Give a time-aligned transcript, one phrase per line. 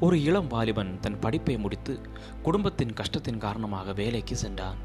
[0.00, 2.00] ஒரு இளம் வாலிபன் தன் படிப்பை முடித்து
[2.42, 4.76] குடும்பத்தின் கஷ்டத்தின் காரணமாக வேலைக்கு சென்றான்.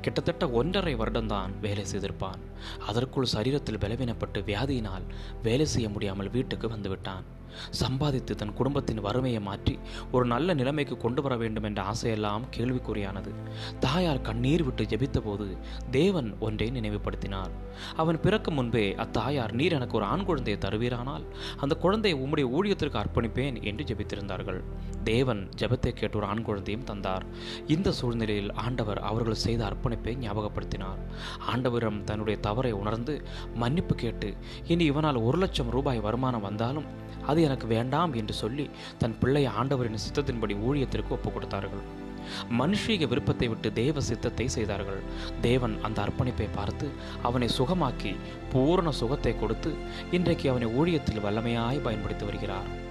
[0.00, 2.40] கிட்டத்தட்ட ஒன்றரை வருடம்தான் வேலை செய்திருப்பான்.
[2.86, 5.04] அதற்குள் சரீரத்தில் பலவீனப்பட்டு வியாதியினால்
[5.42, 7.26] வேலை செய்ய முடியாமல் வீட்டுக்கு வந்துவிட்டான்
[7.80, 9.74] சம்பாதித்து தன் குடும்பத்தின் வறுமையை மாற்றி
[10.12, 13.32] ஒரு நல்ல நிலைமைக்கு கொண்டு வர வேண்டும் என்ற ஆசையெல்லாம் கேள்விக்குறியானது.
[13.86, 15.46] தாயார் கண்ணீர் விட்டு ஜெபித்தபோது
[15.90, 17.52] தேவன் ஒன்றை நினைவுபடுத்தினார்.
[18.02, 21.24] அவன் பிறக்கும் முன்பே அத்தாயார் நீர் எனக்கு ஒரு ஆண் குழந்தையை தருவீரானால்
[21.60, 24.60] அந்த குழந்தையை உம்முடைய ஊழியத்திற்கு அர்ப்பணிப்பேன் என்று ஜெபித்திருந்தார்கள்.
[25.04, 27.24] தேவன் ஜெபத்தை கேட்டு ஒரு ஆண் குழந்தையும் தந்தார்.
[27.74, 31.00] இந்த சூழ்நிலையில் ஆண்டவர் அவர்கள் செய்த அர்ப்பணிப்பை ஞாபகப்படுத்தினார்.
[31.52, 33.14] ஆண்டவரிடம் தன்னுடைய தவறை உணர்ந்து
[33.62, 34.30] மன்னிப்பு கேட்டு
[34.72, 36.88] இனி இவனால் ஒரு லட்சம் ரூபாய் வருமானம் வந்தாலும்
[37.30, 42.06] அது எனக்கு வேண்டாம் என்று சொல்லி தன் பிள்ளை ஆண்டவரின் சித்தத்தின்படி ஊழியத்திற்கு ஒப்புக் கொடுத்தார்கள்
[42.58, 45.00] மனுஷீக விருப்பத்தை விட்டு தேவ சித்தத்தை செய்தார்கள்.
[45.40, 46.90] தேவன் அந்த அர்ப்பணிப்பை பார்த்து
[47.22, 48.16] அவனை சுகமாக்கி
[48.52, 49.74] பூரண சுகத்தை கொடுத்து
[50.10, 52.86] இன்றைக்கு அவனை ஊழியத்தில் வல்லமையாய் பயன்படுத்தி வருகிறார்.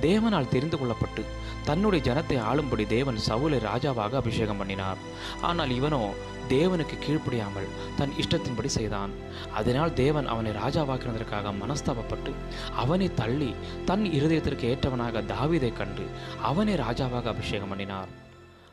[0.00, 1.22] தேவனால் தெரிந்து கொள்ளப்பட்டு
[1.64, 5.00] தன்னுடைய ஜனத்தை ஆளும்படி தேவன் சவுலை ராஜாவாக அபிஷேகம் பண்ணினார்.
[5.40, 6.02] ஆனால் இவனோ
[6.48, 7.68] தேவனுக்கு கீழ்ப்படியாமல்
[7.98, 9.12] தன் இஷ்டத்தின்படி செய்தான்.
[9.58, 12.32] அதனால் தேவன் அவனை ராஜாவாக்கினதற்காக மனஸ்தாபப்பட்டு
[12.74, 13.50] அவனை தள்ளி
[13.84, 16.06] தன் இருதயத்திற்கு ஏற்றவனாக தாவிதை கண்டு
[16.42, 18.10] அவனை ராஜாவாக அபிஷேகம் பண்ணினார்.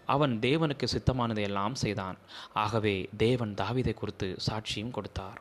[0.05, 2.17] அவன் தேவனுக்கு சித்தமானதை எல்லாம் செய்தான்.
[2.53, 5.39] ஆகவே தேவன் தாவிதை குறித்து சாட்சியும் கொடுத்தார்.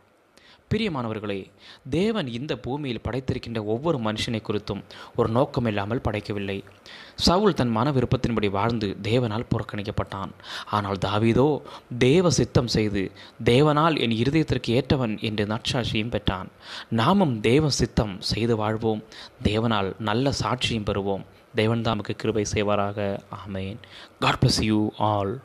[0.74, 1.50] பிரியமானவர்களே
[1.90, 4.82] தேவன் இந்த பூமியில் படைத்திருக்கின்ற ஒவ்வொரு மனுஷனை குறித்தும்
[5.16, 6.64] ஒரு நோக்கமில்லாமல் படைக்கவில்லை.
[7.14, 10.32] சவுல் தன் மன விருப்பத்தின்படி வாழ்ந்து தேவனால் புறக்கணிக்கப்பட்டான்.
[10.70, 11.60] ஆனால் தாவீதோ
[11.98, 13.12] தேவ சித்தம் செய்து
[13.44, 16.48] தேவனால் என் இருதயத்திற்கு ஏற்றவன் என்று நற்சாட்சியும் பெற்றான்.
[16.90, 19.04] நாமும் தேவ சித்தம் செய்து வாழ்வோம்.
[19.42, 21.24] தேவனால் நல்ல சாட்சியும் பெறுவோம்.
[21.54, 23.18] தேவன் தாமுக்கு கிருபை செய்வாராக.
[23.46, 23.76] ஆமேன்.
[24.20, 25.40] God bless you all